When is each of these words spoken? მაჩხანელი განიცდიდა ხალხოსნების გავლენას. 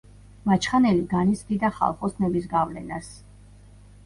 მაჩხანელი 0.49 1.03
განიცდიდა 1.11 1.71
ხალხოსნების 1.75 2.49
გავლენას. 2.55 3.13